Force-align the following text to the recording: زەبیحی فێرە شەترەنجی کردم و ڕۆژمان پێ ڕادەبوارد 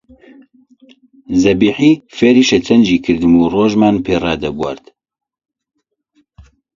زەبیحی 1.41 1.93
فێرە 2.15 2.43
شەترەنجی 2.49 3.03
کردم 3.05 3.33
و 3.35 3.49
ڕۆژمان 3.53 3.95
پێ 4.05 4.15
ڕادەبوارد 4.23 4.85